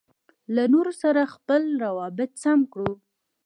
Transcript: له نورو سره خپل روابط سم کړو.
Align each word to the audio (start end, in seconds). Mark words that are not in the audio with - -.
له 0.55 0.63
نورو 0.73 0.93
سره 1.01 1.21
خپل 1.33 1.61
روابط 1.83 2.31
سم 2.43 2.59
کړو. 2.73 2.91